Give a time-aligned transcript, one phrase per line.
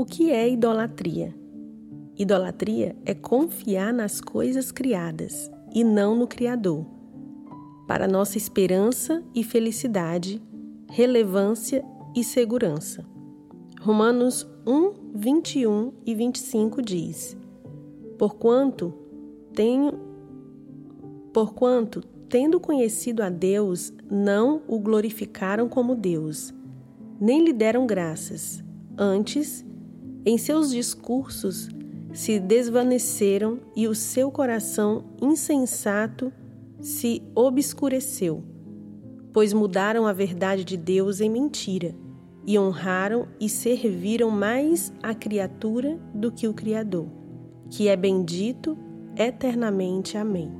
[0.00, 1.34] O que é idolatria?
[2.16, 6.86] Idolatria é confiar nas coisas criadas e não no Criador,
[7.86, 10.42] para nossa esperança e felicidade,
[10.88, 11.84] relevância
[12.16, 13.04] e segurança.
[13.82, 17.36] Romanos 1, 21 e 25 diz:
[18.16, 18.94] Porquanto
[19.52, 20.00] tenho
[21.30, 26.54] porquanto tendo conhecido a Deus, não o glorificaram como Deus,
[27.20, 28.64] nem lhe deram graças.
[28.96, 29.62] Antes,
[30.24, 31.68] em seus discursos
[32.12, 36.32] se desvaneceram e o seu coração insensato
[36.80, 38.42] se obscureceu,
[39.32, 41.94] pois mudaram a verdade de Deus em mentira
[42.46, 47.06] e honraram e serviram mais a criatura do que o Criador,
[47.70, 48.76] que é bendito
[49.16, 50.16] eternamente.
[50.16, 50.50] Amém.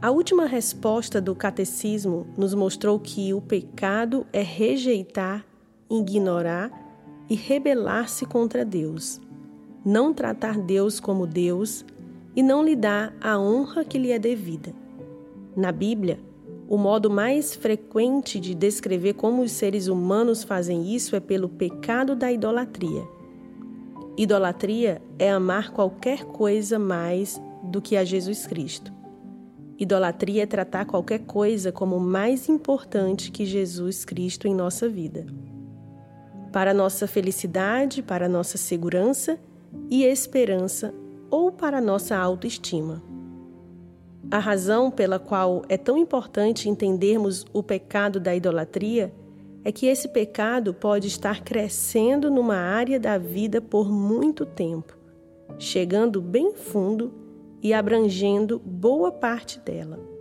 [0.00, 5.44] A última resposta do catecismo nos mostrou que o pecado é rejeitar,
[5.90, 6.70] ignorar
[7.28, 9.20] e rebelar-se contra Deus,
[9.84, 11.84] não tratar Deus como Deus
[12.34, 14.72] e não lhe dar a honra que lhe é devida.
[15.56, 16.20] Na Bíblia,
[16.68, 22.14] o modo mais frequente de descrever como os seres humanos fazem isso é pelo pecado
[22.14, 23.02] da idolatria.
[24.16, 28.92] Idolatria é amar qualquer coisa mais do que a Jesus Cristo.
[29.78, 35.24] Idolatria é tratar qualquer coisa como mais importante que Jesus Cristo em nossa vida.
[36.52, 39.38] Para nossa felicidade, para nossa segurança
[39.90, 40.94] e esperança
[41.30, 43.02] ou para nossa autoestima.
[44.30, 49.12] A razão pela qual é tão importante entendermos o pecado da idolatria
[49.64, 54.96] é que esse pecado pode estar crescendo numa área da vida por muito tempo,
[55.58, 57.12] chegando bem fundo
[57.62, 60.17] e abrangendo boa parte dela.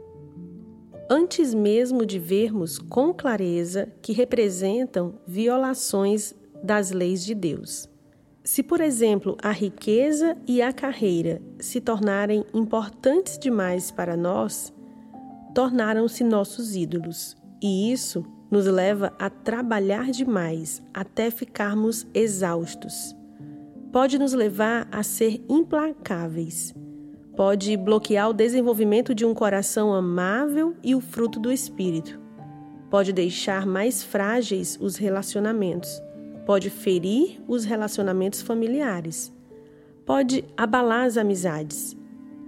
[1.10, 7.90] Antes mesmo de vermos com clareza que representam violações das leis de Deus.
[8.44, 14.73] Se, por exemplo, a riqueza e a carreira se tornarem importantes demais para nós,
[15.56, 23.16] tornaram-se nossos ídolos, e isso nos leva a trabalhar demais até ficarmos exaustos.
[23.92, 26.73] Pode nos levar a ser implacáveis.
[27.37, 32.20] Pode bloquear o desenvolvimento de um coração amável e o fruto do espírito.
[32.89, 36.02] Pode deixar mais frágeis os relacionamentos
[36.48, 39.33] pode ferir os relacionamentos familiares,
[40.05, 41.93] pode abalar as amizades.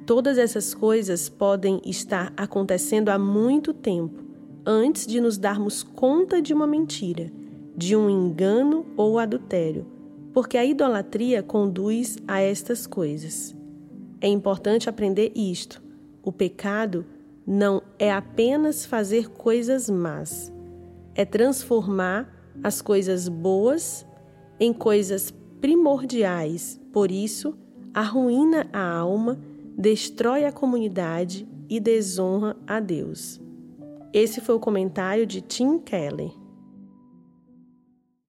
[0.05, 4.23] Todas essas coisas podem estar acontecendo há muito tempo,
[4.65, 7.29] antes de nos darmos conta de uma mentira,
[7.75, 9.85] de um engano ou adultério,
[10.33, 13.58] porque a idolatria conduz a estas coisas.
[14.21, 15.81] É importante aprender isto.
[16.23, 17.05] O pecado
[17.45, 20.53] não é apenas fazer coisas más,
[21.15, 22.31] é transformar
[22.63, 24.05] as coisas boas
[24.59, 26.79] em coisas primordiais.
[26.91, 27.57] Por isso,
[27.93, 29.39] arruína a alma,
[29.77, 33.41] destrói a comunidade e desonra a Deus.
[34.11, 36.31] Esse foi o comentário de Tim Keller.